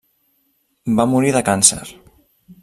[1.01, 1.81] Va morir de càncer.